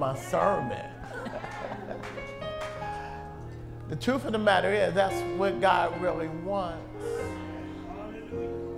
[0.00, 0.86] my sermon.
[3.90, 7.04] the truth of the matter is, that's what God really wants.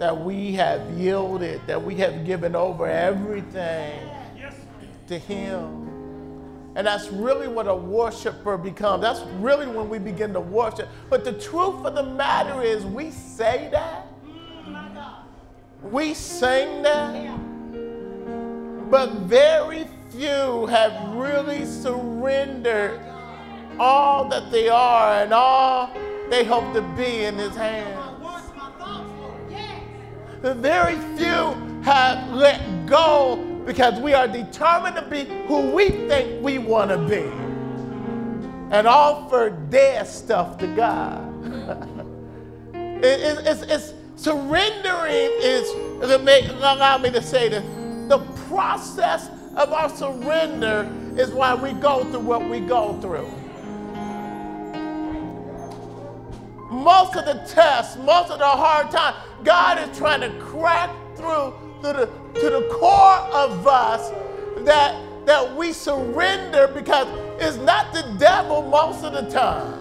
[0.01, 4.11] That we have yielded, that we have given over everything
[5.07, 5.89] to Him.
[6.75, 9.03] And that's really what a worshiper becomes.
[9.03, 10.89] That's really when we begin to worship.
[11.09, 14.09] But the truth of the matter is, we say that,
[15.83, 17.31] we sing that,
[18.91, 23.01] but very few have really surrendered
[23.79, 25.91] all that they are and all
[26.29, 27.99] they hope to be in His hands.
[30.43, 36.43] The very few have let go because we are determined to be who we think
[36.43, 37.31] we want to be
[38.75, 41.45] and offer their stuff to God.
[42.75, 45.69] it, it, it's, it's, surrendering is,
[46.01, 47.65] allow me to say this,
[48.09, 48.19] the
[48.49, 53.31] process of our surrender is why we go through what we go through.
[56.71, 61.53] Most of the tests, most of the hard times, God is trying to crack through
[61.83, 64.11] to the, to the core of us
[64.65, 64.97] that,
[65.27, 67.07] that we surrender because
[67.41, 69.81] it's not the devil most of the time.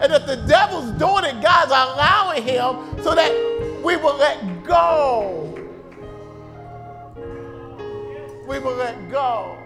[0.00, 3.32] And if the devil's doing it, God's allowing him so that
[3.82, 5.61] we will let go.
[8.52, 9.56] We will let go.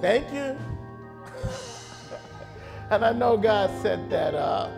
[0.00, 0.40] Thank you.
[2.90, 4.72] and I know God set that up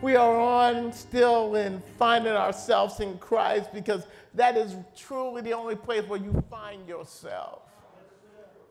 [0.00, 5.76] we are on still in finding ourselves in Christ because that is truly the only
[5.76, 7.62] place where you find yourself.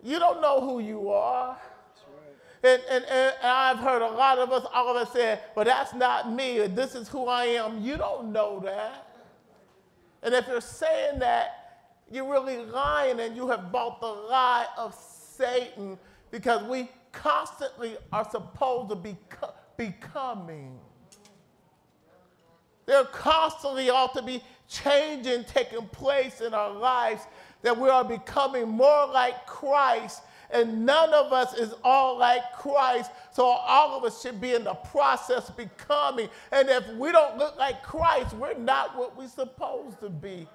[0.02, 1.58] You don't know who you are.
[2.64, 5.94] And, and, and, I've heard a lot of us, all of us say, well, that's
[5.94, 7.82] not me, this is who I am.
[7.82, 9.09] You don't know that.
[10.24, 11.56] And if you're saying that,
[12.12, 15.98] you're really lying and you have bought the lie of Satan
[16.32, 19.16] because we constantly are supposed to be
[19.78, 20.80] becoming.
[22.86, 27.24] There constantly ought to be changing taking place in our lives
[27.62, 30.22] that we are becoming more like Christ
[30.52, 33.12] and none of us is all like Christ.
[33.32, 36.30] So all of us should be in the process becoming.
[36.52, 40.48] And if we don't look like Christ, we're not what we're supposed to be.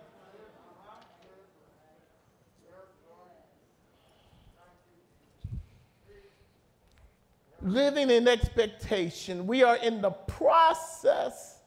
[7.62, 11.60] Living in expectation, we are in the process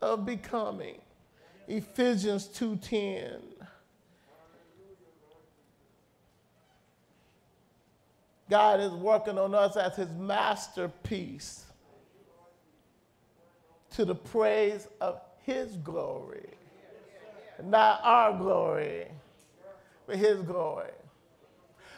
[0.00, 1.00] of becoming.
[1.66, 3.55] Ephesians 2:10.
[8.48, 11.64] God is working on us as his masterpiece
[13.90, 16.50] to the praise of his glory.
[17.64, 19.06] Not our glory,
[20.06, 20.90] but his glory.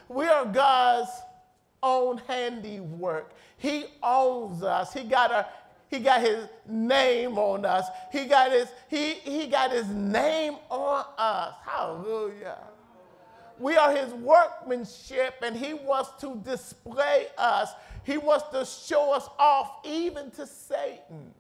[0.08, 1.10] We are God's
[1.82, 3.32] own handiwork.
[3.56, 4.94] He owns us.
[4.94, 5.46] He got a
[5.90, 7.86] he got his name on us.
[8.12, 11.54] He got his, he, he got his name on us.
[11.64, 12.58] Hallelujah.
[13.60, 17.70] We are his workmanship, and he wants to display us.
[18.04, 21.34] He wants to show us off, even to Satan.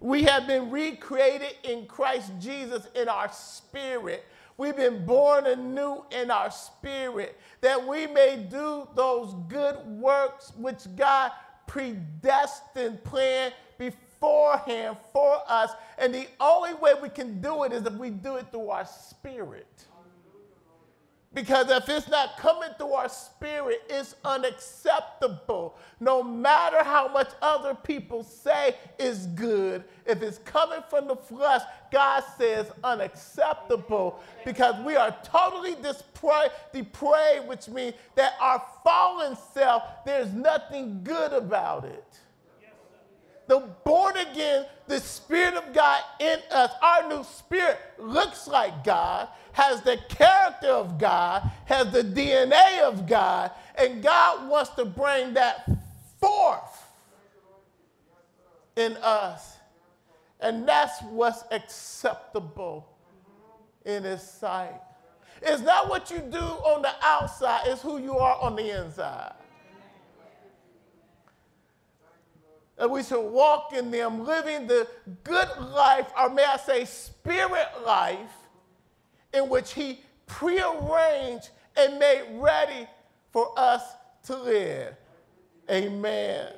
[0.00, 4.24] We have been recreated in Christ Jesus in our spirit.
[4.56, 10.84] We've been born anew in our spirit that we may do those good works which
[10.96, 11.32] God
[11.66, 15.70] predestined planned beforehand for us.
[15.98, 18.86] And the only way we can do it is if we do it through our
[18.86, 19.86] spirit.
[21.32, 25.76] Because if it's not coming through our spirit, it's unacceptable.
[26.00, 31.62] No matter how much other people say is good, if it's coming from the flesh,
[31.92, 34.18] God says unacceptable.
[34.44, 35.76] Because we are totally
[36.72, 42.18] depraved, which means that our fallen self, there's nothing good about it
[43.46, 49.28] the born again, the Spirit of God in us, our new spirit looks like God,
[49.52, 55.34] has the character of God, has the DNA of God, and God wants to bring
[55.34, 55.68] that
[56.20, 56.86] forth
[58.76, 59.56] in us.
[60.40, 62.88] And that's what's acceptable
[63.84, 64.80] in His sight.
[65.42, 69.32] It's not what you do on the outside, it's who you are on the inside.
[72.80, 74.88] And we should walk in them, living the
[75.22, 78.32] good life, or may I say, spirit life,
[79.34, 82.88] in which He prearranged and made ready
[83.32, 83.82] for us
[84.24, 84.94] to live.
[85.70, 86.54] Amen.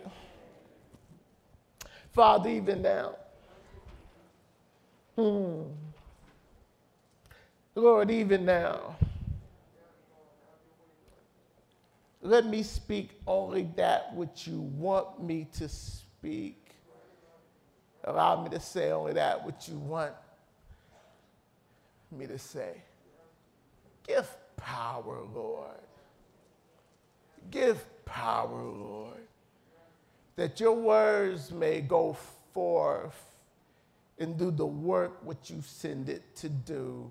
[2.12, 3.16] Father, even now,
[5.16, 5.62] hmm,
[7.74, 8.94] Lord, even now,
[12.20, 16.01] let me speak only that which you want me to speak.
[18.04, 20.12] Allow me to say only that which you want
[22.10, 22.82] me to say.
[24.06, 25.70] Give power, Lord.
[27.50, 29.26] Give power, Lord,
[30.36, 32.16] that your words may go
[32.52, 33.20] forth
[34.18, 37.10] and do the work which you send it to do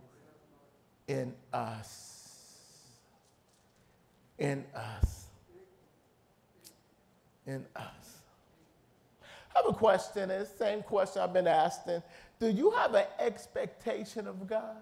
[1.07, 2.57] in us.
[4.39, 5.25] In us.
[7.45, 8.20] In us.
[9.55, 12.01] I have a question, it's the same question I've been asking.
[12.39, 14.77] Do you have an expectation of God?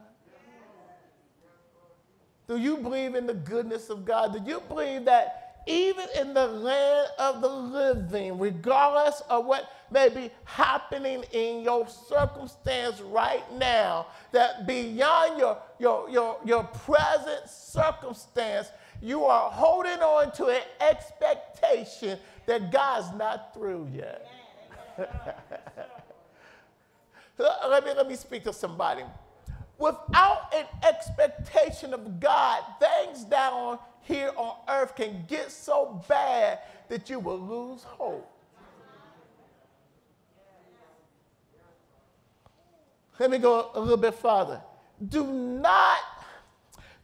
[2.47, 4.33] Do you believe in the goodness of God?
[4.33, 10.09] Do you believe that even in the land of the living, regardless of what may
[10.09, 18.71] be happening in your circumstance right now, that beyond your, your, your, your present circumstance,
[19.01, 22.17] you are holding on to an expectation
[22.47, 24.27] that God's not through yet?
[27.37, 29.03] Let, me, let me speak to somebody
[29.79, 36.59] without an expectation of God, things down here on earth can get so bad
[36.89, 38.29] that you will lose hope.
[43.17, 44.61] Let me go a little bit farther.
[45.09, 45.97] Do not,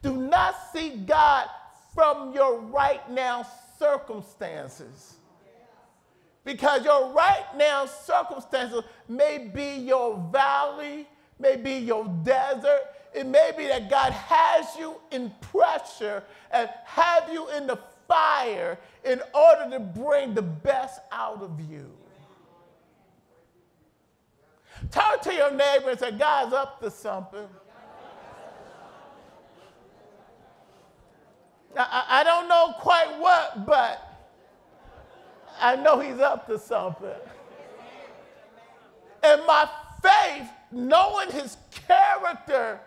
[0.01, 1.47] do not see God
[1.93, 3.45] from your right now
[3.77, 5.14] circumstances.
[6.45, 11.07] Because your right now circumstances may be your valley,
[11.39, 12.81] may be your desert.
[13.13, 18.77] It may be that God has you in pressure and have you in the fire
[19.03, 21.89] in order to bring the best out of you.
[24.91, 27.47] Talk to your neighbor and say, God's up to something.
[31.77, 34.14] I, I don't know quite what, but
[35.59, 37.09] I know he's up to something.
[39.23, 39.69] And my
[40.01, 41.57] faith knowing his
[41.87, 42.79] character,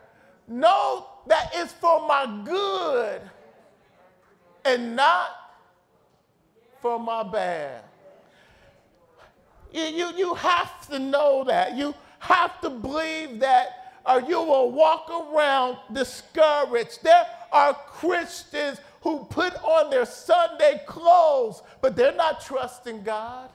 [0.47, 3.20] know that it's for my good
[4.65, 5.31] and not
[6.81, 7.82] for my bad.
[9.73, 11.76] You, you, have to know that.
[11.76, 17.03] You have to believe that, or you will walk around discouraged.
[17.03, 23.48] There are Christians who put on their Sunday clothes, but they're not trusting God.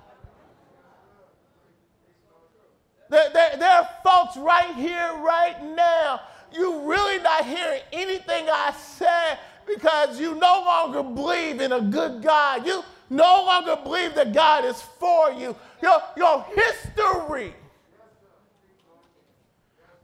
[3.10, 6.22] There, there, there are folks right here, right now.
[6.52, 12.22] You really not hearing anything I said because you no longer believe in a good
[12.22, 12.66] God.
[12.66, 15.56] You no longer believe that God is for you.
[15.82, 17.54] Your, your history,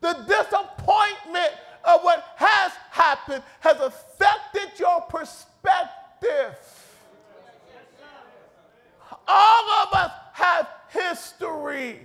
[0.02, 1.54] the disappointment
[1.96, 6.56] of what has happened has affected your perspective.
[9.28, 12.00] All of us have history.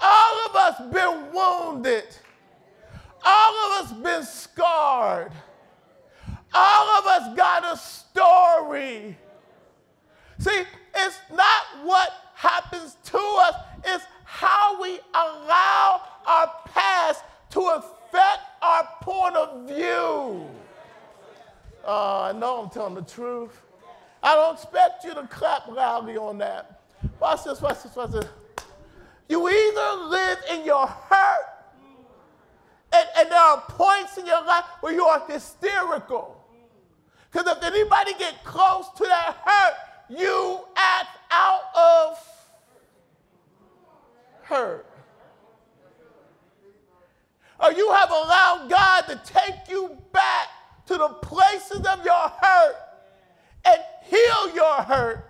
[0.00, 2.04] All of us been wounded.
[3.24, 5.32] All of us been scarred.
[6.52, 9.16] All of us got a story.
[10.38, 10.62] See,
[10.94, 13.54] it's not what happens to us,
[13.84, 20.48] it's how we allow our past to affect our point of view.
[21.86, 23.62] Uh, I know I'm telling the truth.
[24.22, 26.80] I don't expect you to clap loudly on that.
[27.20, 28.24] Watch this, watch this, watch this.
[29.28, 31.46] You either live in your hurt,
[32.92, 36.44] and, and there are points in your life where you are hysterical.
[37.30, 39.74] Because if anybody get close to that hurt,
[40.08, 42.18] you act out of
[44.42, 44.86] hurt.
[47.60, 50.48] Or you have allowed God to take you back
[50.86, 52.76] to the places of your hurt
[53.64, 55.26] and heal your hurt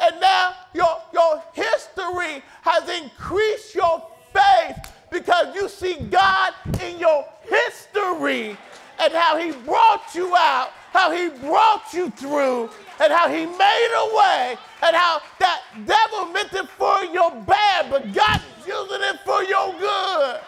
[0.00, 4.02] and now your, your history has increased your
[4.32, 8.56] faith because you see God in your history
[8.98, 13.94] and how He brought you out, how He brought you through, and how He made
[13.96, 19.20] a way, and how that devil meant it for your bad, but God's using it
[19.24, 20.40] for your good.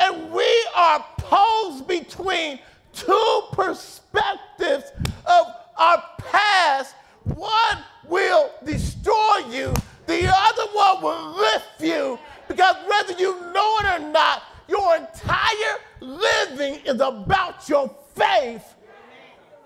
[0.00, 2.60] And we are posed between
[2.92, 4.92] two perspectives
[5.26, 9.72] of our past one will destroy you,
[10.06, 12.18] the other one will lift you.
[12.46, 18.74] Because whether you know it or not, your entire living is about your faith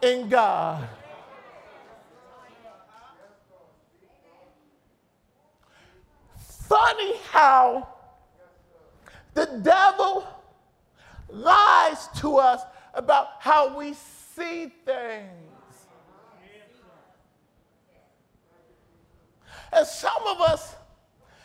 [0.03, 0.89] in God.
[6.39, 7.92] Funny how
[9.35, 10.27] the devil
[11.29, 12.63] lies to us
[12.95, 15.29] about how we see things.
[19.73, 20.75] And some of us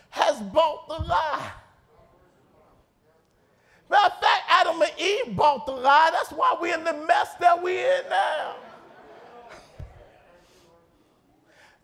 [0.09, 1.51] has bought the lie.
[3.89, 6.09] Matter of fact, Adam and Eve bought the lie.
[6.11, 8.55] That's why we're in the mess that we're in now.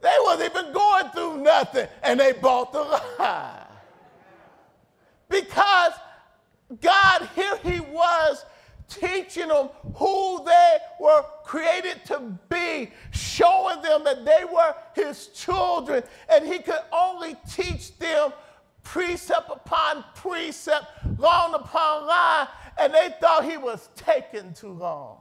[0.02, 2.82] They wasn't even going through nothing, and they bought the
[3.20, 3.63] lie.
[5.34, 5.94] Because
[6.80, 8.46] God, here He was
[8.88, 16.04] teaching them who they were created to be, showing them that they were His children,
[16.30, 18.32] and He could only teach them
[18.84, 20.86] precept upon precept,
[21.18, 22.48] line upon line,
[22.78, 25.18] and they thought He was taking too long.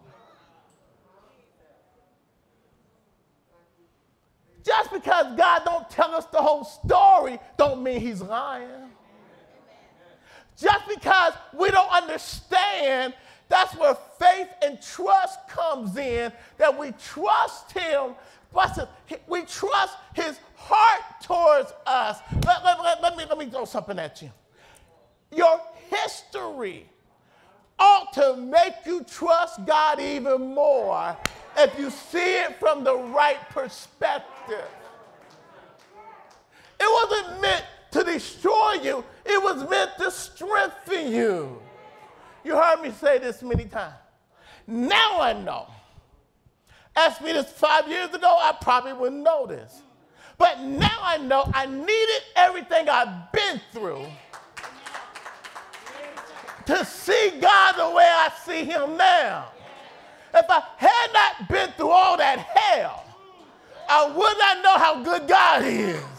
[4.62, 8.92] Just because God don't tell us the whole story don't mean he's lying.
[10.62, 13.14] Just because we don't understand,
[13.48, 18.14] that's where faith and trust comes in, that we trust him,
[19.26, 22.20] we trust his heart towards us.
[22.46, 24.30] Let, let, let, let me, let me throw something at you.
[25.34, 26.86] Your history
[27.78, 31.16] ought to make you trust God even more
[31.58, 34.68] if you see it from the right perspective.
[36.78, 41.60] It wasn't meant to destroy you, it was meant to strengthen you.
[42.44, 43.94] You heard me say this many times.
[44.66, 45.66] Now I know.
[46.96, 49.82] Ask me this five years ago, I probably wouldn't know this.
[50.38, 54.06] But now I know I needed everything I've been through
[56.66, 59.52] to see God the way I see Him now.
[60.34, 63.04] If I had not been through all that hell,
[63.88, 66.11] I would not know how good God is.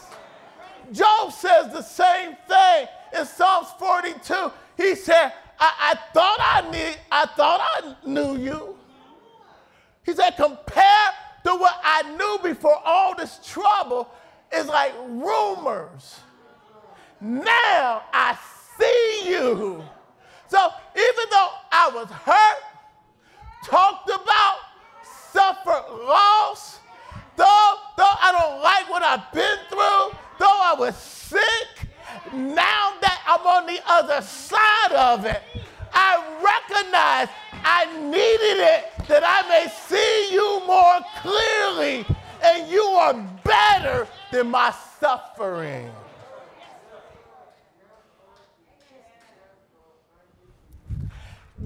[0.92, 2.88] Job says the same thing
[3.18, 4.52] in Psalms 42.
[4.76, 8.76] He said, I, I thought I knew, I thought I knew you.
[10.04, 11.14] He said, compared
[11.44, 14.08] to what I knew before all this trouble
[14.52, 16.20] is like rumors.
[17.20, 18.36] Now I
[18.78, 19.82] see you.
[20.48, 20.58] So
[20.96, 22.62] even though I was hurt,
[23.64, 24.56] talked about,
[25.32, 26.80] suffered loss,
[27.36, 29.58] though, though I don't like what I've been
[30.74, 31.88] I was sick,
[32.32, 35.40] now that I'm on the other side of it,
[35.92, 37.28] I recognize
[37.62, 42.04] I needed it that I may see you more clearly
[42.42, 43.14] and you are
[43.44, 45.92] better than my suffering.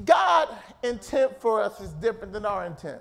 [0.05, 3.00] God's intent for us is different than our intent.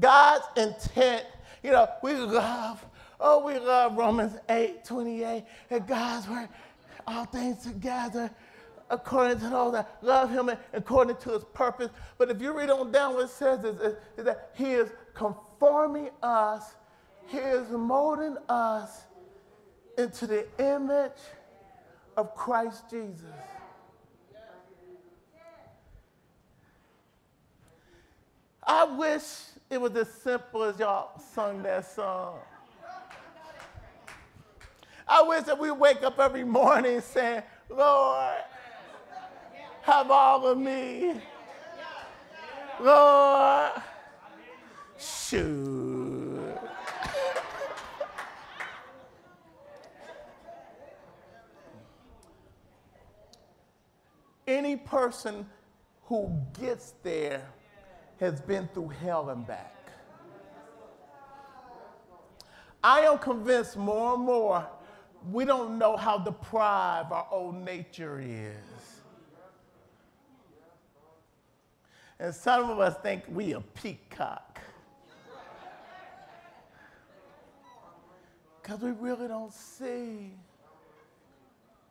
[0.00, 1.26] God's intent,
[1.62, 2.82] you know, we love,
[3.20, 6.48] oh, we love Romans 8, 28, and God's word,
[7.06, 8.30] all things together
[8.90, 11.90] according to all that love him according to his purpose.
[12.16, 14.90] But if you read on down, what it says is, is, is that he is
[15.14, 16.74] conforming us,
[17.26, 19.02] he is molding us
[19.96, 21.20] into the image
[22.16, 23.24] of Christ Jesus.
[28.66, 29.22] I wish
[29.70, 32.38] it was as simple as y'all sung that song.
[35.08, 38.34] I wish that we wake up every morning saying, Lord,
[39.82, 41.14] have all of me.
[42.80, 43.72] Lord,
[44.98, 46.58] shoot.
[54.46, 55.46] Any person
[56.04, 57.42] who gets there
[58.20, 59.74] has been through hell and back.
[62.82, 64.66] I am convinced more and more
[65.30, 69.00] we don't know how deprived our old nature is.
[72.20, 74.60] And some of us think we a peacock.
[78.60, 80.32] Because we really don't see.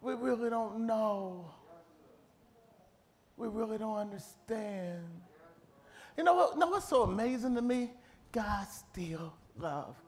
[0.02, 1.50] We really don't know.
[3.38, 5.06] We really don't understand.
[6.18, 6.58] You know what?
[6.58, 7.92] Know what's so amazing to me?
[8.32, 10.07] God still loves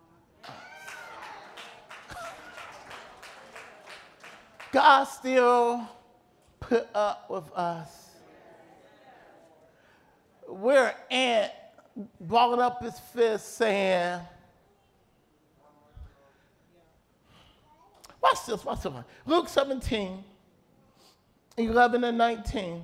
[4.71, 5.88] God still
[6.59, 8.09] put up with us.
[10.47, 11.51] We're ant
[12.19, 14.21] balling up his fist saying,
[18.21, 18.93] Watch this, watch this.
[19.25, 20.23] Luke 17,
[21.57, 22.83] 11 and 19.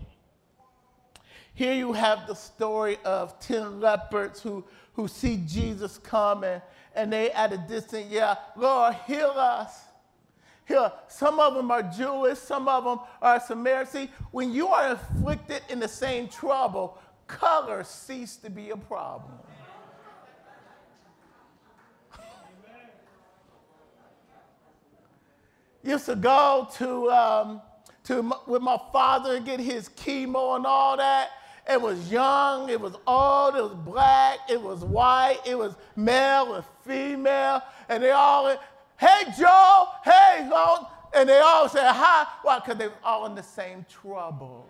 [1.54, 4.64] Here you have the story of 10 lepers who,
[4.94, 6.62] who see Jesus coming
[6.96, 9.85] and they at a distance, yeah, Lord, heal us.
[10.66, 14.08] Here, some of them are Jewish, some of them are Samaritan.
[14.08, 19.34] See, when you are afflicted in the same trouble, color cease to be a problem.
[25.84, 27.62] Used to go to, um,
[28.06, 31.30] to with my father and get his chemo and all that.
[31.68, 36.54] It was young, it was old, it was black, it was white, it was male
[36.54, 38.56] and female, and they all,
[38.98, 40.50] hey Joe, hey,
[41.14, 42.28] and they all said hi.
[42.42, 42.60] Why?
[42.60, 44.68] Because they were all in the same trouble.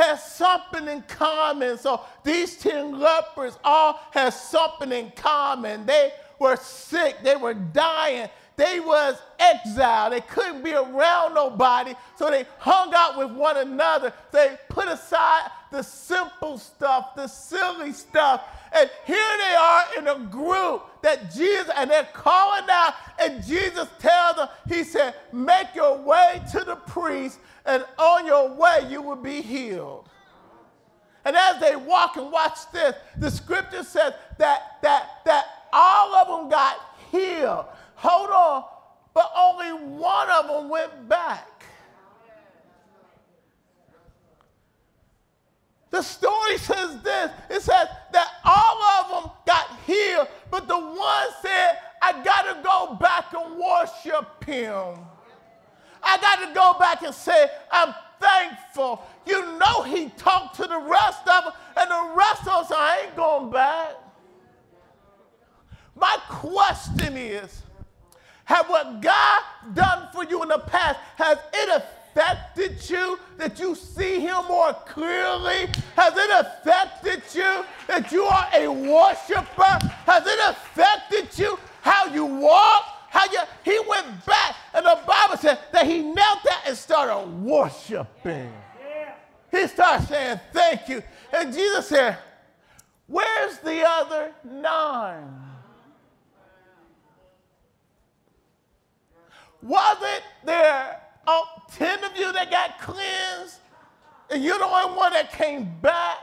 [0.00, 1.78] has something in common.
[1.78, 5.86] So these 10 lepers all had something in common.
[5.86, 8.28] They were sick, they were dying,
[8.60, 10.12] they was exiled.
[10.12, 14.12] They couldn't be around nobody, so they hung out with one another.
[14.32, 18.42] They put aside the simple stuff, the silly stuff,
[18.76, 23.88] and here they are in a group that Jesus, and they're calling out, and Jesus
[23.98, 29.00] tells them, He said, Make your way to the priest, and on your way you
[29.00, 30.06] will be healed.
[31.24, 36.28] And as they walk and watch this, the scripture says that, that, that all of
[36.28, 36.76] them got
[37.10, 37.64] healed.
[38.02, 38.64] Hold on,
[39.12, 41.64] but only one of them went back.
[45.90, 51.26] The story says this it says that all of them got healed, but the one
[51.42, 54.96] said, I got to go back and worship him.
[56.02, 59.06] I got to go back and say, I'm thankful.
[59.26, 63.02] You know, he talked to the rest of them, and the rest of us, I
[63.04, 63.92] ain't going back.
[65.94, 67.62] My question is,
[68.50, 69.42] have what God
[69.74, 74.72] done for you in the past, has it affected you that you see him more
[74.86, 75.68] clearly?
[75.94, 79.78] Has it affected you that you are a worshiper?
[80.04, 82.86] Has it affected you how you walk?
[83.10, 87.28] How you, he went back, and the Bible said that he knelt down and started
[87.42, 88.52] worshiping.
[89.52, 91.02] He started saying, Thank you.
[91.32, 92.18] And Jesus said,
[93.06, 95.49] Where's the other nine?
[99.62, 103.58] Was it there oh, 10 of you that got cleansed,
[104.30, 106.18] and you're the only one that came back?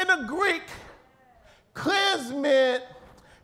[0.00, 0.62] In the Greek,
[1.72, 2.82] cleanse meant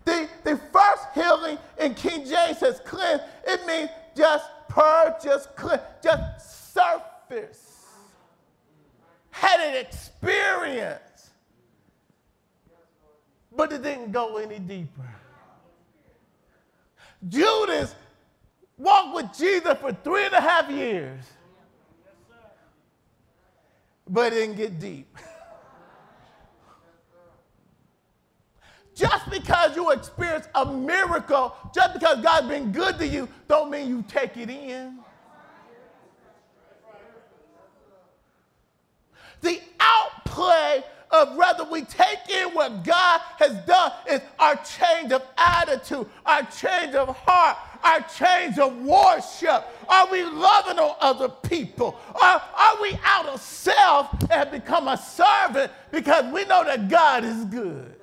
[0.04, 3.22] the, the first healing in King James says cleanse.
[3.46, 7.86] It means just purge, just cleanse, just surface.
[9.30, 11.30] Had an experience.
[13.54, 15.09] But it didn't go any deeper.
[17.28, 17.94] Judas
[18.78, 21.22] walked with Jesus for three and a half years,
[24.08, 25.16] but didn't get deep.
[28.94, 33.88] Just because you experience a miracle, just because God's been good to you, don't mean
[33.88, 34.98] you take it in.
[39.40, 45.22] The outplay of whether we take in what God has done is our change of
[45.36, 49.64] attitude, our change of heart, our change of worship.
[49.88, 51.98] Are we loving on other people?
[52.14, 57.24] Or are we out of self and become a servant because we know that God
[57.24, 57.94] is good?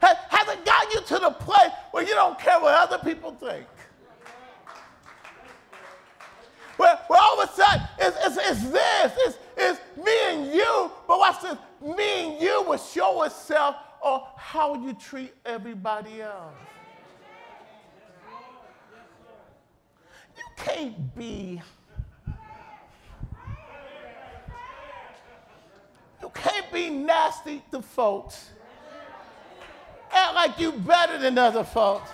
[0.00, 3.32] Has, has it gotten you to the place where you don't care what other people
[3.32, 3.64] think?
[6.76, 10.90] Where, where all of a sudden it's, it's, it's this, it's, it's me and you,
[11.06, 16.54] but watch this, me and you will show itself on how you treat everybody else.
[20.36, 21.60] You can't be
[26.22, 28.50] you can't be nasty to folks
[30.14, 32.10] act like you better than other folks,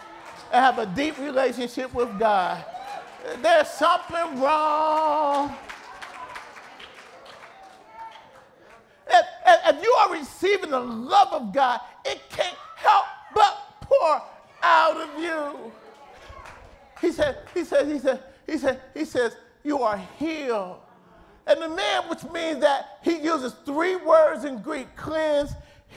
[0.52, 2.64] and have a deep relationship with God.
[3.42, 5.54] There's something wrong.
[9.09, 13.04] If, if you are receiving the love of God, it can't help
[13.35, 14.22] but pour
[14.62, 15.72] out of you.
[17.00, 20.78] He said, he said, he said, he said, he says, you are healed.
[21.46, 25.50] And the man, which means that he uses three words in Greek, cleanse,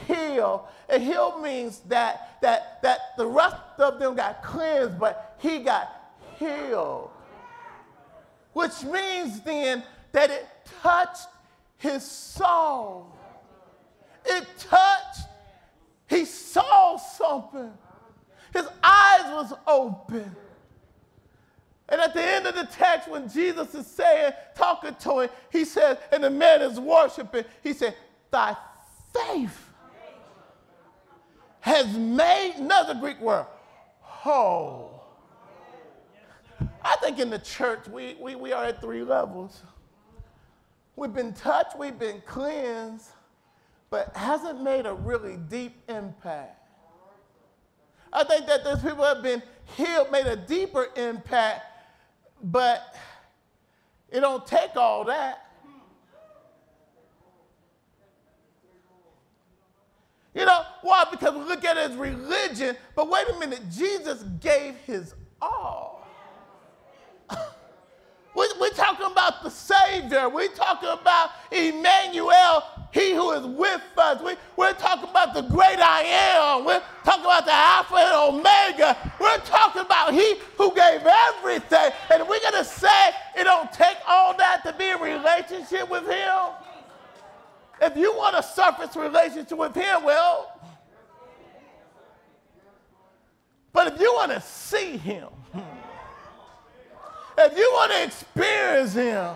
[0.08, 0.68] heal.
[0.90, 5.90] And heal means that, that, that the rest of them got cleansed, but he got
[6.40, 7.12] healed.
[8.54, 10.48] Which means then that it
[10.82, 11.28] touched
[11.78, 13.14] his soul.
[14.26, 15.28] It touched,
[16.08, 17.72] he saw something.
[18.54, 20.36] His eyes was open.
[21.90, 25.66] And at the end of the text, when Jesus is saying, talking to him, he
[25.66, 27.96] said, and the man is worshiping, he said,
[28.32, 28.56] Thy
[29.14, 29.70] faith
[31.60, 33.46] has made, another Greek word,
[34.00, 35.04] whole.
[36.84, 39.62] I think in the church we, we, we are at three levels.
[40.96, 43.10] We've been touched, we've been cleansed,
[43.94, 46.68] but hasn't made a really deep impact.
[48.12, 49.44] I think that those people have been
[49.78, 51.62] healed, made a deeper impact,
[52.42, 52.96] but
[54.10, 55.46] it don't take all that.
[60.34, 61.06] You know, why?
[61.12, 66.08] Because we look at it as religion, but wait a minute, Jesus gave his all.
[68.36, 70.30] We're talking about the Savior.
[70.30, 74.22] We're talking about Emmanuel, He who is with us.
[74.22, 76.64] We, we're talking about the great I am.
[76.64, 79.12] We're talking about the Alpha and Omega.
[79.20, 81.92] We're talking about He who gave everything.
[82.14, 86.06] And we're going to say it don't take all that to be a relationship with
[86.08, 86.52] Him.
[87.82, 90.52] If you want a surface relationship with Him, well,
[93.74, 95.30] but if you want to see Him,
[97.40, 99.34] if you want to experience Him,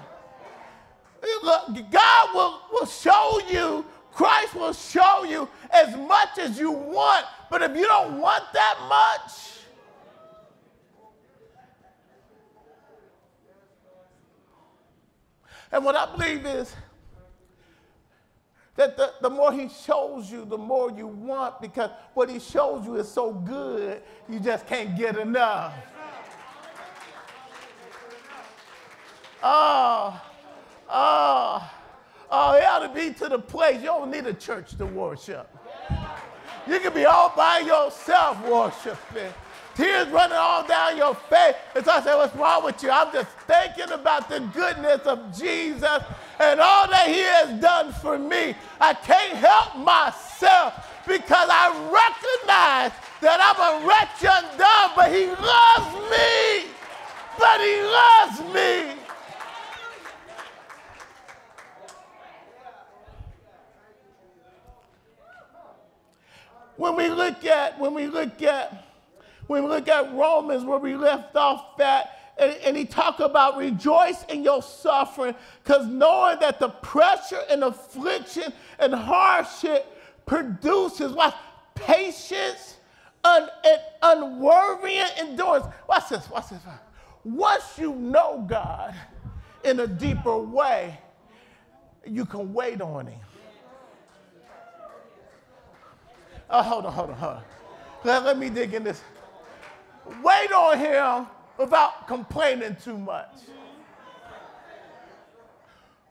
[1.91, 7.25] God will, will show you, Christ will show you as much as you want.
[7.49, 9.31] But if you don't want that much,
[15.71, 16.73] and what I believe is
[18.75, 22.85] that the, the more he shows you, the more you want because what he shows
[22.85, 25.73] you is so good, you just can't get enough.
[29.43, 30.21] Oh,
[30.89, 31.71] oh,
[32.29, 35.49] oh, it ought to be to the place you don't need a church to worship.
[36.67, 39.33] You can be all by yourself worshiping.
[39.75, 41.53] Tears running all down your face.
[41.75, 42.89] And so I said, What's wrong with you?
[42.89, 46.01] I'm just thinking about the goodness of Jesus
[46.39, 48.55] and all that He has done for me.
[48.81, 50.73] I can't help myself
[51.07, 56.73] because I recognize that I'm a wretch undone, but He loves me.
[57.37, 59.06] But He loves me.
[66.77, 68.85] When we look at when we look at
[69.47, 73.57] when we look at Romans where we left off at and, and he talk about
[73.57, 79.85] rejoice in your suffering because knowing that the pressure and affliction and hardship
[80.25, 81.35] produces what
[81.75, 82.77] patience
[83.23, 85.65] un, and unworthy endurance.
[85.87, 86.61] Watch this watch this.
[87.23, 88.95] Once you know god
[89.63, 90.99] in a deeper way
[92.05, 93.19] you can wait on him
[96.49, 97.43] Oh, hold on, hold on, hold on.
[98.03, 99.01] Let, let me dig in this.
[100.23, 103.31] Wait on him without complaining too much.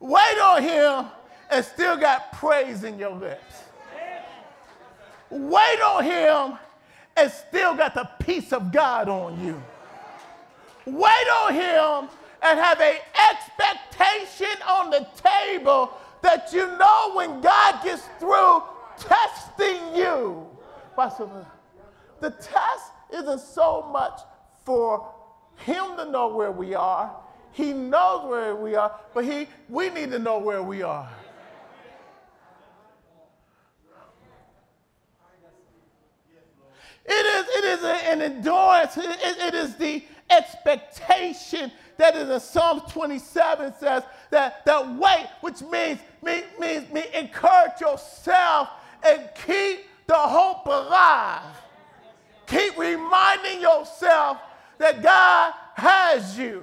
[0.01, 1.07] Wait on him
[1.51, 3.63] and still got praise in your lips.
[5.31, 6.59] Wait on him
[7.17, 9.61] and still got the peace of God on you.
[10.85, 12.09] Wait on him
[12.43, 12.97] and have an
[13.33, 18.63] expectation on the table that you know when God gets through,
[18.99, 19.36] testing
[20.17, 20.47] you.
[22.21, 24.21] The test isn't so much
[24.65, 25.13] for
[25.57, 27.15] him to know where we are.
[27.53, 31.09] He knows where we are, but he, we need to know where we are.
[37.09, 42.83] It is, it is an endurance, it, it is the expectation that is in Psalm
[42.91, 48.69] 27 says that, that wait, which means, means, means, means encourage yourself
[49.05, 51.43] and keep the hope alive.
[52.47, 54.39] Keep reminding yourself
[54.79, 56.63] that God has you.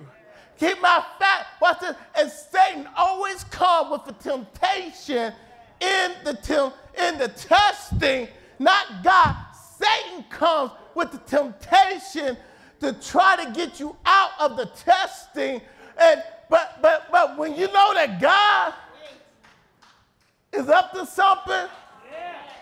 [0.58, 1.62] Keep my fact.
[1.62, 1.96] Watch this.
[2.18, 5.34] And Satan always comes with a temptation
[5.82, 8.28] in the in the testing,
[8.60, 9.36] not God.
[9.78, 12.38] Satan comes with the temptation
[12.80, 15.62] to try to get you out of the testing.
[15.98, 18.74] And but but but when you know that God
[20.54, 21.68] is up to something,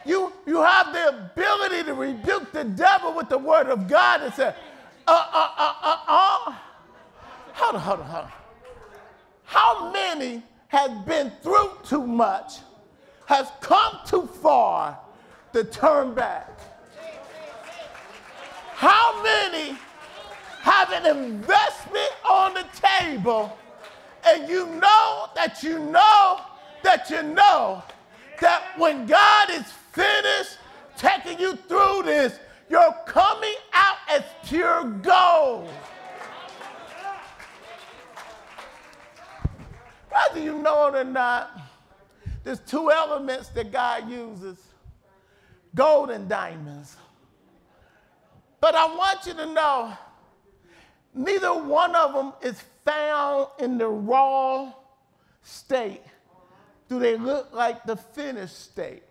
[0.06, 4.34] you, you have the ability to rebuke the devil with the word of God and
[4.34, 4.54] say,
[5.08, 6.56] uh, uh, uh, uh, uh.
[7.54, 8.32] Hold on, hold on, hold on.
[9.44, 12.60] How many have been through too much,
[13.26, 14.98] has come too far
[15.54, 16.60] to turn back?
[18.74, 19.78] How many
[20.62, 23.58] have an investment on the table
[24.26, 26.42] and you know that you know
[26.84, 27.84] that you know
[28.40, 30.58] that when God is finished
[30.98, 35.70] taking you through this, you're coming out as pure gold.
[40.10, 41.60] Whether you know it or not,
[42.44, 44.58] there's two elements that God uses
[45.76, 46.98] gold and diamonds.
[48.60, 49.94] But I want you to know
[51.14, 54.72] neither one of them is found in the raw
[55.42, 56.04] state.
[56.90, 59.04] Do they look like the finished state?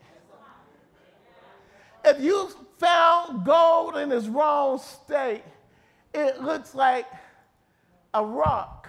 [2.05, 5.43] If you found gold in its raw state,
[6.15, 7.07] it looks like
[8.15, 8.89] a rock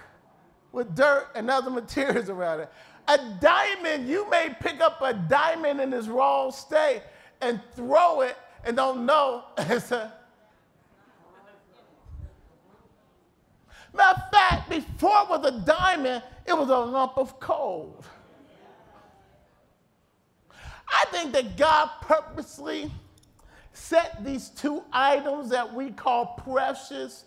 [0.72, 2.72] with dirt and other materials around it.
[3.08, 7.02] A diamond, you may pick up a diamond in its raw state
[7.40, 10.12] and throw it and don't know it's a.
[13.94, 18.02] Matter of fact, before it was a diamond, it was a lump of coal.
[20.88, 22.90] I think that God purposely
[23.72, 27.24] set these two items that we call precious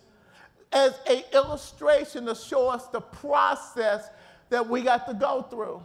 [0.72, 4.10] as an illustration to show us the process
[4.50, 5.82] that we got to go through.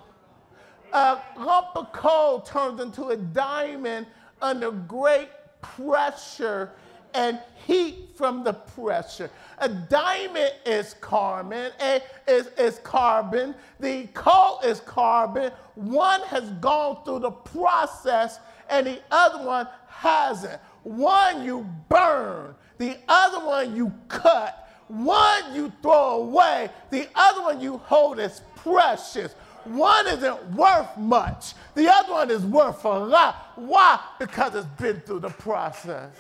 [0.93, 4.07] A lump of coal turns into a diamond
[4.41, 5.29] under great
[5.61, 6.71] pressure
[7.13, 9.29] and heat from the pressure.
[9.59, 13.55] A diamond is carbon, a, is, is carbon.
[13.79, 15.51] The coal is carbon.
[15.75, 18.39] One has gone through the process
[18.71, 20.59] and the other one hasn't.
[20.83, 24.57] One you burn, the other one you cut.
[24.87, 29.33] One you throw away, the other one you hold as precious.
[29.63, 33.53] One isn't worth much, the other one is worth a lot.
[33.55, 33.99] Why?
[34.19, 36.13] Because it's been through the process.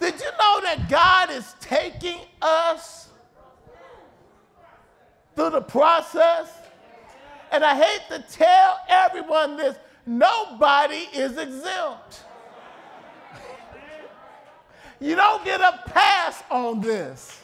[0.00, 3.08] Did you know that God is taking us
[5.34, 6.50] through the process?
[7.52, 9.76] And I hate to tell everyone this
[10.06, 12.22] nobody is exempt.
[15.00, 17.40] You don't get a pass on this.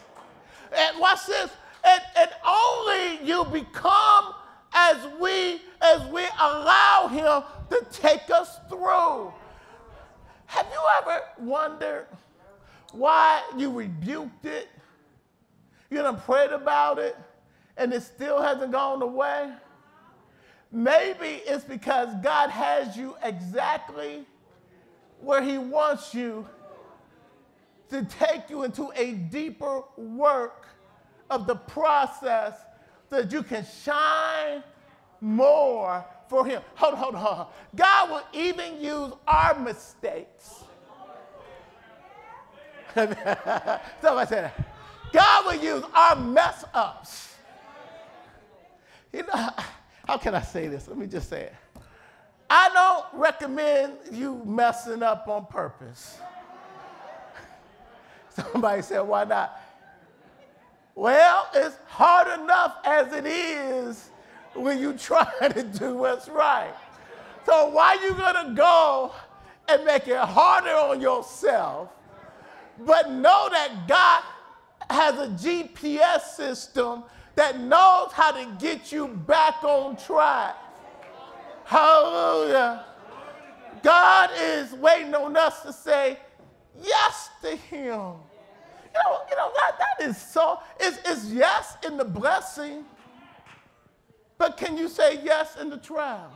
[0.75, 1.51] And watch this.
[1.85, 4.35] And, and only you become
[4.72, 9.33] as we as we allow him to take us through.
[10.46, 12.07] Have you ever wondered
[12.92, 14.68] why you rebuked it?
[15.90, 17.16] You done prayed about it
[17.77, 19.53] and it still hasn't gone away?
[20.72, 24.24] Maybe it's because God has you exactly
[25.20, 26.48] where he wants you
[27.90, 30.66] to take you into a deeper work
[31.28, 32.54] of the process
[33.11, 34.62] that you can shine
[35.20, 36.62] more for Him.
[36.76, 37.46] Hold on, hold on, hold on.
[37.76, 40.64] God will even use our mistakes.
[42.94, 44.68] Somebody said that.
[45.12, 47.37] God will use our mess ups.
[49.12, 49.50] You know,
[50.07, 50.88] how can I say this?
[50.88, 51.55] Let me just say it.
[52.51, 56.19] I don't recommend you messing up on purpose.
[58.29, 59.59] Somebody said, why not?
[60.95, 64.11] Well, it's hard enough as it is
[64.55, 66.75] when you try to do what's right.
[67.47, 69.12] So why you gonna go
[69.69, 71.88] and make it harder on yourself,
[72.81, 74.23] but know that God
[74.91, 80.57] has a GPS system that knows how to get you back on track.
[81.64, 82.85] Hallelujah.
[83.83, 86.18] God is waiting on us to say,
[86.81, 87.88] yes to him.
[88.95, 92.85] You know, you know that, that is so, it's, it's yes in the blessing,
[94.37, 96.31] but can you say yes in the trial?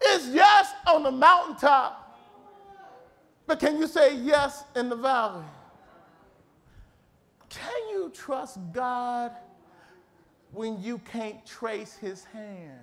[0.00, 2.18] It's yes on the mountaintop,
[3.46, 5.44] but can you say yes in the valley?
[7.48, 9.32] Can you trust God
[10.52, 12.80] when you can't trace his hand?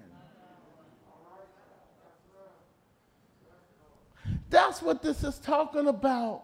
[4.50, 6.44] That's what this is talking about.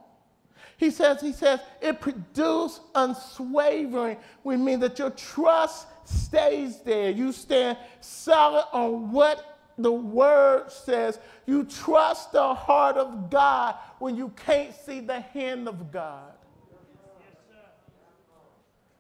[0.78, 7.12] He says, he says, it produced unswavering, We mean that your trust stays there.
[7.12, 11.20] You stand solid on what the word says.
[11.46, 16.34] You trust the heart of God when you can't see the hand of God.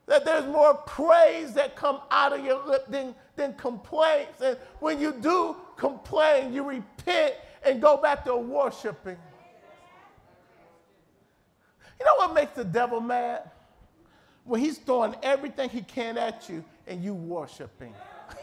[0.08, 4.42] That there's more praise that come out of your lip than, than complaints.
[4.42, 9.18] And when you do complain, you repent and go back to worshiping.
[12.00, 13.52] You know what makes the devil mad?
[14.44, 17.94] When he's throwing everything he can at you and you worshiping.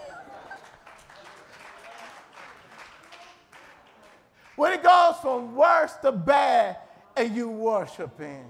[4.55, 6.77] when it goes from worse to bad
[7.17, 8.47] and you worshiping.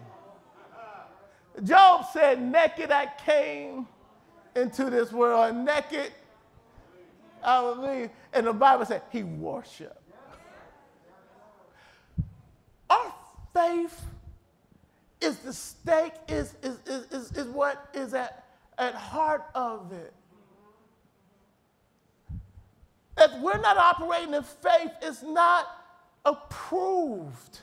[1.64, 3.86] Job said, Naked I came
[4.54, 6.12] into this world, naked
[7.44, 8.10] leave.
[8.32, 9.96] And the Bible said he worshiped.
[12.90, 13.14] Our
[13.54, 14.00] faith
[15.20, 18.44] is the stake, is, is, is, is, is what is at,
[18.78, 20.14] at heart of it.
[23.20, 25.66] if we're not operating in faith, it's not
[26.24, 27.60] approved.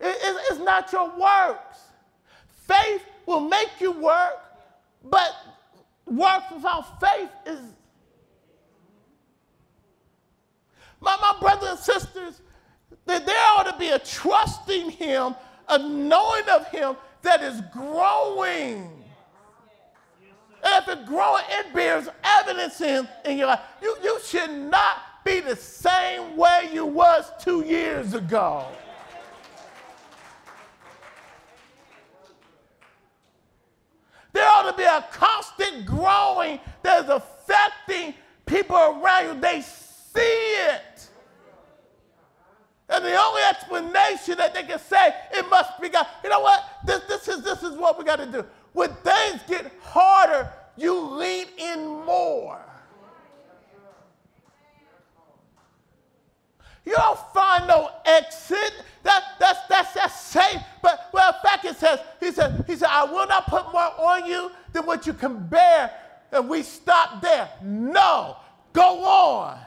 [0.00, 1.78] It, it, it's not your works.
[2.66, 4.38] Faith will make you work,
[5.02, 5.34] but
[6.04, 7.60] work without faith is.
[11.00, 12.42] My, my brothers and sisters,
[13.06, 15.34] that there ought to be a trusting Him,
[15.68, 18.90] a knowing of Him that is growing.
[20.62, 23.60] And if it's growing, it bears evidence in, in your life.
[23.80, 28.66] You, you should not be the same way you was two years ago.
[34.58, 38.14] Ought to be a constant growing that is affecting
[38.46, 39.40] people around you.
[39.40, 41.08] They see it.
[42.88, 46.06] And the only explanation that they can say, it must be God.
[46.24, 46.64] You know what?
[46.86, 48.44] This, this, is, this is what we got to do.
[48.72, 52.60] When things get harder, you lean in more.
[56.88, 58.72] You don't find no exit.
[59.02, 60.62] That, that's, that's, that's safe.
[60.80, 63.92] But well, in fact, it says, he said, he said, I will not put more
[64.00, 65.92] on you than what you can bear.
[66.32, 67.50] And we stop there.
[67.62, 68.38] No,
[68.72, 69.58] go on.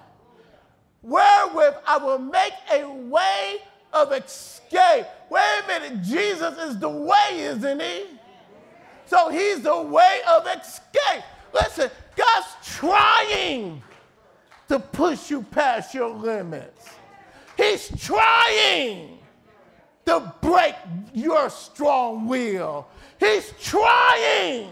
[1.04, 3.58] Wherewith I will make a way
[3.94, 5.06] of escape.
[5.30, 8.06] Wait a minute, Jesus is the way, isn't he?
[9.06, 11.24] So he's the way of escape.
[11.54, 13.84] Listen, God's trying
[14.70, 16.90] to push you past your limits.
[17.72, 19.18] He's trying
[20.06, 20.76] to break
[21.14, 22.86] your strong will.
[23.18, 24.68] He's trying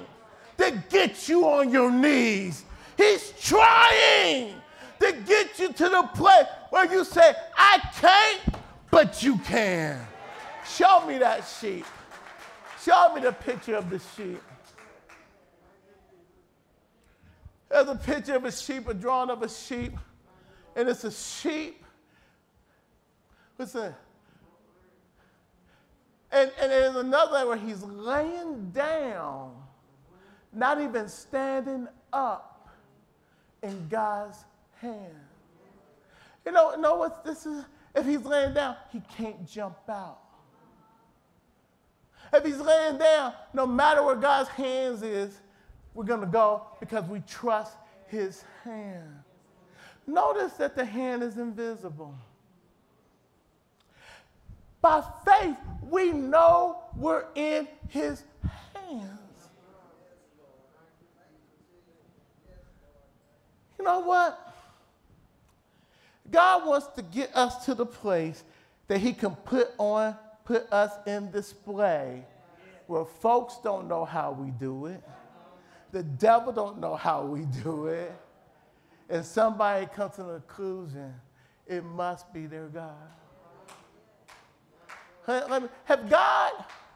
[0.57, 2.65] to get you on your knees.
[2.97, 4.53] He's trying
[4.99, 8.55] to get you to the place where you say, I can't,
[8.91, 10.05] but you can.
[10.67, 11.85] Show me that sheep.
[12.83, 14.41] Show me the picture of the sheep.
[17.69, 19.93] There's a picture of a sheep, a drawing of a sheep,
[20.75, 21.85] and it's a sheep.
[23.59, 23.93] Listen.
[26.31, 29.51] And, and there's another where he's laying down,
[30.53, 32.69] not even standing up
[33.61, 34.45] in God's
[34.79, 35.13] hand.
[36.45, 37.65] You know, know what this is?
[37.93, 40.19] If he's laying down, he can't jump out.
[42.31, 45.41] If he's laying down, no matter where God's hands is,
[45.93, 47.75] we're going to go because we trust
[48.07, 49.23] his hand.
[50.07, 52.15] Notice that the hand is invisible.
[54.81, 58.23] By faith, we know we're in his
[58.73, 59.19] hands.
[63.77, 64.53] You know what?
[66.29, 68.43] God wants to get us to the place
[68.87, 70.15] that he can put on
[70.49, 72.25] put us in display
[72.87, 75.03] where folks don't know how we do it.
[75.91, 78.11] The devil don't know how we do it.
[79.07, 81.13] And somebody comes to the conclusion,
[81.67, 82.95] it must be their God.
[85.29, 86.51] Have God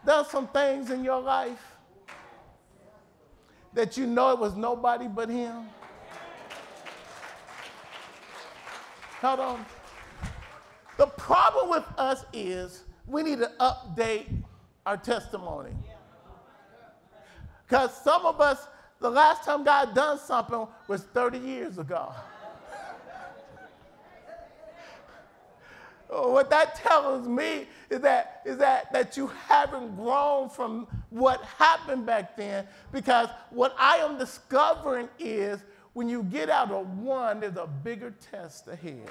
[0.06, 1.62] done some things in your life
[3.74, 5.70] that you know it was nobody but him?
[9.22, 9.66] Hold on.
[10.98, 14.28] The problem with us is we need to update
[14.86, 15.72] our testimony.
[17.68, 18.68] Because some of us,
[19.00, 22.14] the last time God done something was 30 years ago.
[26.16, 31.42] Oh, what that tells me is that, is that, that you haven't grown from what
[31.58, 35.60] happened back then because what I am discovering is
[35.94, 39.10] when you get out of one, there's a bigger test ahead.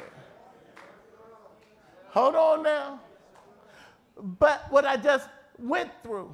[2.11, 3.01] Hold on now.
[4.39, 6.33] But what I just went through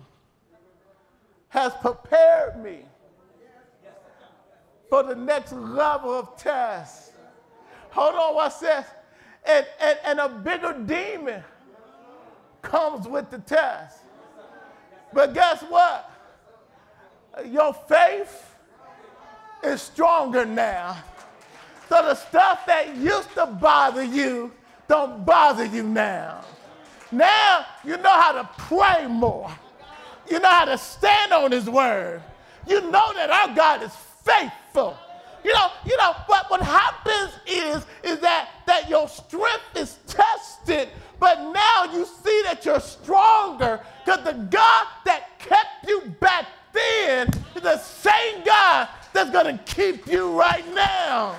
[1.49, 2.81] has prepared me
[4.91, 7.13] for the next level of test.
[7.91, 8.85] Hold on, what's this?
[9.49, 11.43] And, and, and a bigger demon
[12.63, 13.99] comes with the test.
[15.13, 16.11] But guess what?
[17.47, 18.55] Your faith
[19.65, 21.03] is stronger now.
[21.89, 24.53] So the stuff that used to bother you
[24.87, 26.45] don't bother you now.
[27.11, 29.51] Now you know how to pray more.
[30.31, 32.23] You know how to stand on his word.
[32.67, 33.93] You know that our God is
[34.23, 34.97] faithful.
[35.43, 40.91] You know, you know, what, what happens is, is that, that your strength is tested,
[41.19, 46.45] but now you see that you're stronger because the God that kept you back
[46.75, 51.35] then is the same God that's going to keep you right now.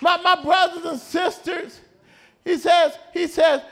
[0.00, 1.80] My, my brothers and sisters,
[2.44, 3.62] he says, he says,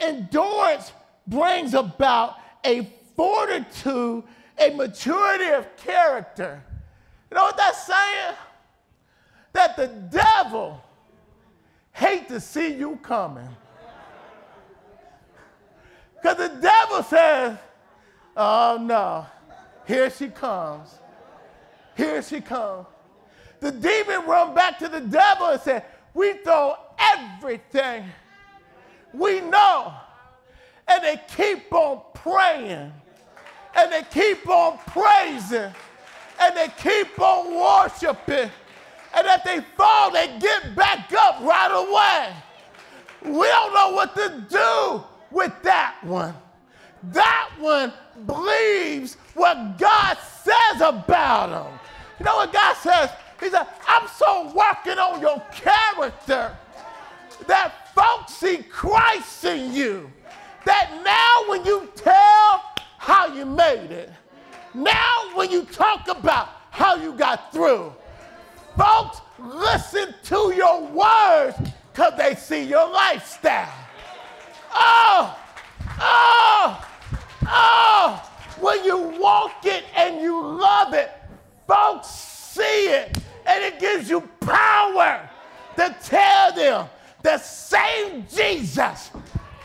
[0.00, 0.92] endurance
[1.28, 2.34] brings about
[2.64, 4.24] a fortitude,
[4.58, 6.60] a maturity of character
[7.30, 8.34] You know what that's saying?
[9.52, 10.82] That the devil
[11.92, 13.48] hate to see you coming.
[16.14, 17.58] Because the devil says,
[18.36, 19.26] oh no,
[19.86, 20.90] here she comes.
[21.96, 22.86] Here she comes.
[23.60, 25.84] The demon run back to the devil and said,
[26.14, 28.04] we throw everything
[29.12, 29.92] we know.
[30.86, 32.92] And they keep on praying.
[33.74, 35.72] And they keep on praising.
[36.40, 38.50] And they keep on worshiping.
[39.14, 43.32] And if they fall, they get back up right away.
[43.32, 46.34] We don't know what to do with that one.
[47.04, 47.92] That one
[48.26, 51.78] believes what God says about him.
[52.18, 53.10] You know what God says?
[53.40, 56.56] He said, I'm so working on your character
[57.46, 60.10] that folks see Christ in you.
[60.64, 62.62] That now when you tell
[62.98, 64.12] how you made it,
[64.74, 67.92] now when you talk about how you got through,
[68.78, 71.58] folks listen to your words
[71.92, 73.72] because they see your lifestyle.
[74.72, 75.38] Oh,
[76.00, 76.88] oh,
[77.46, 81.10] oh, when you walk it and you love it,
[81.66, 85.28] folks see it and it gives you power
[85.76, 86.88] to tell them
[87.22, 89.10] the same Jesus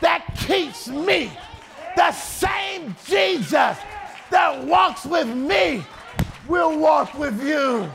[0.00, 1.30] that keeps me,
[1.96, 3.78] the same Jesus
[4.30, 5.84] that walks with me
[6.48, 7.88] will walk with you.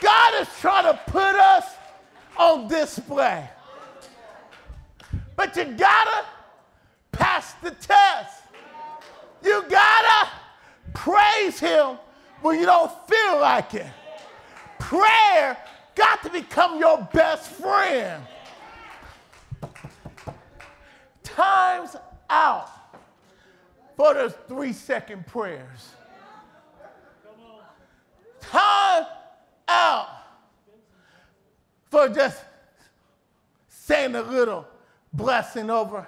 [0.00, 1.64] God is trying to put us
[2.36, 3.48] on display.
[5.36, 6.26] But you gotta
[7.12, 8.42] pass the test.
[9.42, 10.30] You gotta
[10.94, 11.98] praise Him
[12.40, 13.86] when you don't feel like it.
[14.78, 15.56] Prayer
[15.94, 18.22] got to become your best friend.
[21.22, 21.96] Time's
[22.30, 22.68] out
[23.96, 25.90] for those three second prayers.
[28.40, 29.06] Time
[29.68, 30.08] out
[32.06, 32.44] for just
[33.68, 34.66] saying a little
[35.12, 36.06] blessing over.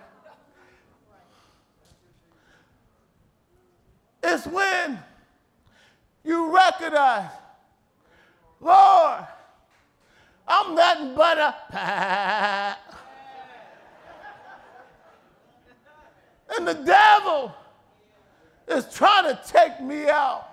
[4.23, 4.99] It's when
[6.25, 7.31] you recognize,
[8.61, 9.25] Lord,
[10.47, 12.77] I'm nothing but a.
[16.57, 17.55] And the devil
[18.67, 20.49] is trying to take me out.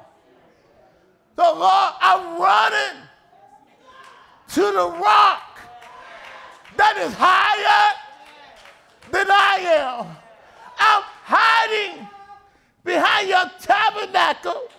[1.37, 3.01] So, Lord, I'm running
[4.49, 5.59] to the rock
[6.77, 7.95] that is higher
[9.11, 10.07] than I am.
[10.77, 12.07] I'm hiding
[12.83, 14.69] behind your tabernacle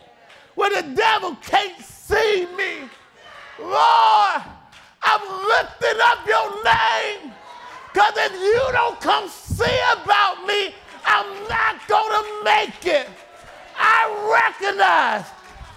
[0.54, 2.88] where the devil can't see me.
[3.58, 4.42] Lord,
[5.02, 7.32] I'm lifting up your name
[7.92, 13.08] because if you don't come see about me, I'm not going to make it.
[13.78, 15.24] I recognize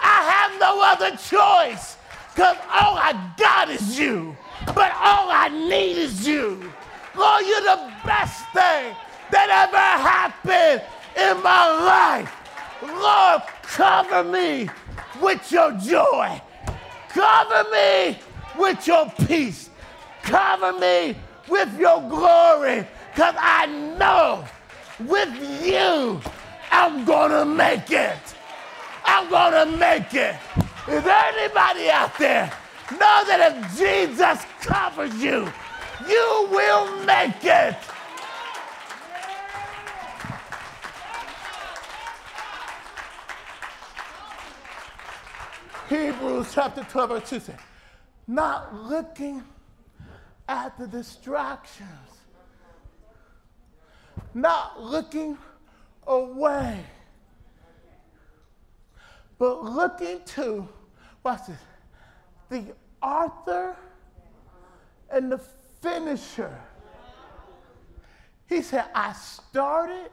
[0.02, 1.98] I have no other choice
[2.40, 4.34] because all I got is you.
[4.68, 6.72] But all I need is you.
[7.14, 8.96] Lord, you're the best thing
[9.30, 10.82] that ever happened
[11.18, 12.32] in my life.
[12.82, 14.70] Lord, cover me
[15.22, 16.42] with your joy.
[17.10, 18.18] Cover me
[18.58, 19.70] with your peace.
[20.24, 21.18] Cover me
[21.50, 22.88] with your glory.
[23.12, 23.66] Because I
[24.00, 24.46] know
[24.98, 26.22] with you,
[26.72, 28.18] I'm going to make it.
[29.04, 30.38] I'm going to make it.
[30.90, 32.52] Is there anybody out there
[32.92, 35.48] know that if Jesus covers you,
[36.08, 37.76] you will make it?
[45.90, 47.56] Hebrews chapter 12, verse 2 says,
[48.28, 49.44] not looking
[50.48, 51.88] at the distractions,
[54.34, 55.38] not looking
[56.08, 56.84] away,
[59.38, 60.68] but looking to,
[61.24, 61.58] watch this,
[62.50, 63.76] the author
[65.12, 65.40] and the
[65.82, 66.56] finisher.
[68.48, 70.10] He said, I started,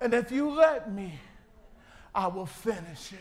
[0.00, 1.18] and if you let me,
[2.14, 3.18] I will finish it.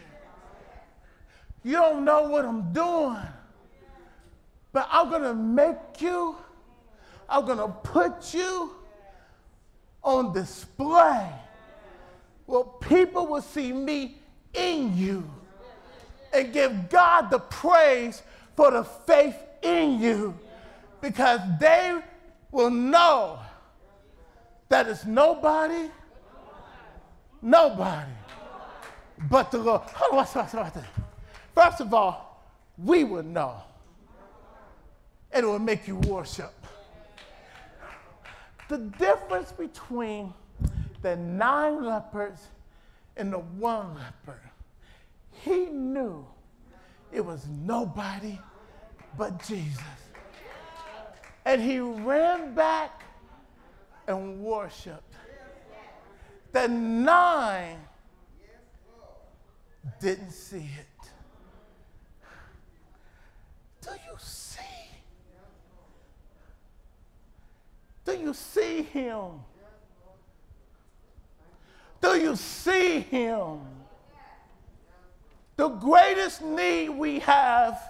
[1.63, 3.17] You don't know what I'm doing,
[4.71, 6.37] but I'm going to make you,
[7.27, 8.73] I'm going to put you
[10.01, 11.29] on display.
[12.45, 14.19] Well, people will see me
[14.53, 15.29] in you
[16.33, 18.21] and give God the praise
[18.55, 20.37] for the faith in you
[21.01, 21.99] because they
[22.51, 23.39] will know
[24.69, 25.89] that it's nobody,
[27.41, 28.11] nobody
[29.29, 29.81] but the Lord.
[29.81, 30.73] Hold on, watch, watch.
[31.55, 32.43] First of all,
[32.77, 33.61] we will know.
[35.31, 36.53] And it will make you worship.
[38.69, 40.33] The difference between
[41.01, 42.39] the nine lepers
[43.15, 44.39] and the one leper
[45.43, 46.25] he knew
[47.11, 48.39] it was nobody
[49.17, 49.81] but Jesus.
[51.45, 53.03] And he ran back
[54.07, 55.13] and worshiped.
[56.51, 57.77] The nine
[60.01, 61.09] didn't see it.
[63.81, 64.61] Do you see?
[68.05, 69.43] Do you see him?
[72.01, 73.59] Do you see him?
[75.57, 77.81] The greatest need we have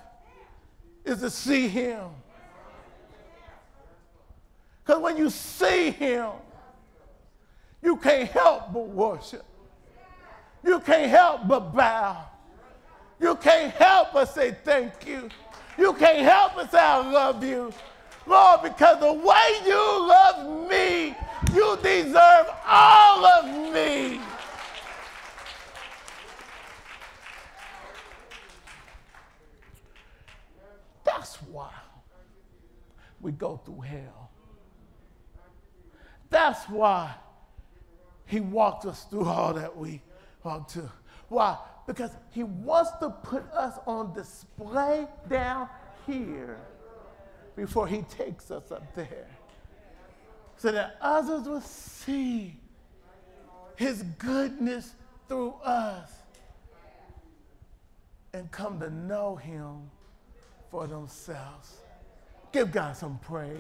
[1.06, 2.08] is to see him.
[4.84, 6.32] Because when you see him,
[7.84, 9.46] you can't help but worship.
[10.64, 12.26] You can't help but bow.
[13.20, 15.30] You can't help but say thank you.
[15.78, 17.74] You can't help but say I love you.
[18.26, 21.16] Lord, because the way you love me,
[21.54, 24.20] you deserve all of me.
[31.06, 31.72] That's why
[33.22, 34.32] we go through hell.
[36.30, 37.16] That's why
[38.26, 40.02] he walked us through all that we
[40.44, 40.92] walked to.
[41.30, 41.58] Why?
[41.86, 45.70] Because he wants to put us on display down
[46.06, 46.60] here
[47.56, 49.28] before he takes us up there.
[50.58, 52.60] So that others will see
[53.76, 54.96] his goodness
[55.28, 56.12] through us
[58.34, 59.90] and come to know him
[60.70, 61.78] for themselves.
[62.52, 63.58] Give God some praise.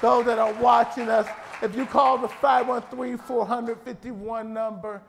[0.00, 1.26] Those that are watching us,
[1.62, 5.02] if you call the 513 451 number,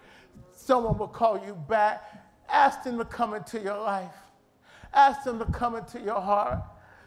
[0.55, 2.03] someone will call you back.
[2.47, 4.13] Ask them to come into your life.
[4.93, 6.59] Ask them to come into your heart.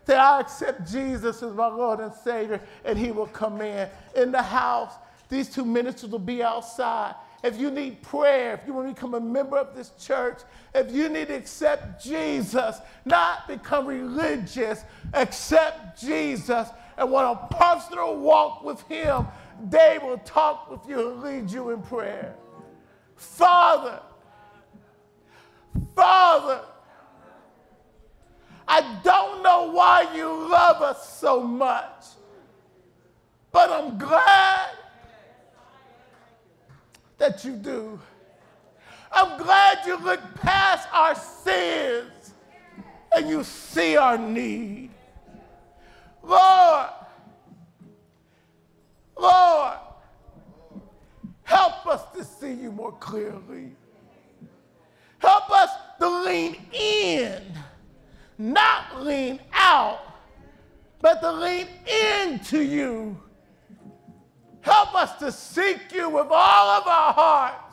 [0.07, 3.89] Say, I accept Jesus as my Lord and Savior, and He will come in.
[4.16, 4.93] In the house,
[5.28, 7.14] these two ministers will be outside.
[7.45, 10.41] If you need prayer, if you want to become a member of this church,
[10.74, 14.82] if you need to accept Jesus, not become religious,
[15.14, 19.26] accept Jesus and want a personal walk with Him,
[19.70, 22.34] they will talk with you and lead you in prayer.
[23.14, 24.01] Father,
[25.95, 26.61] Father,
[28.66, 32.05] I don't know why you love us so much,
[33.53, 34.78] but I'm glad
[37.19, 38.01] that you do.
[39.11, 42.35] I'm glad you look past our sins
[43.14, 44.91] and you see our need.
[46.23, 46.89] Lord,
[49.19, 49.79] Lord,
[51.43, 53.73] help us to see you more clearly.
[55.19, 57.43] Help us to lean in,
[58.37, 60.01] not lean out,
[61.01, 63.19] but to lean into you.
[64.61, 67.69] Help us to seek you with all of our hearts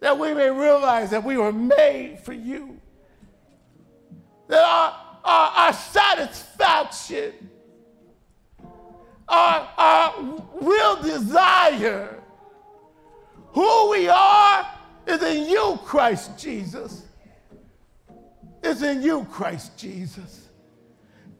[0.00, 2.80] that we may realize that we were made for you.
[4.48, 7.32] That our, our, our satisfaction,
[9.28, 12.22] our, our real desire,
[13.48, 14.68] who we are
[15.06, 17.04] is in you, Christ Jesus.
[18.62, 20.48] Is in you, Christ Jesus.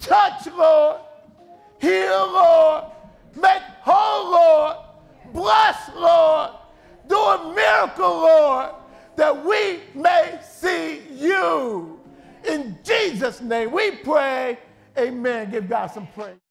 [0.01, 1.01] Touch, Lord.
[1.80, 2.84] Heal, Lord.
[3.37, 4.76] Make whole, Lord.
[5.32, 6.51] Bless, Lord.
[7.09, 8.70] Do a miracle, Lord,
[9.16, 12.01] that we may see you.
[12.49, 14.59] In Jesus' name we pray.
[14.99, 15.51] Amen.
[15.51, 16.45] Give God some praise.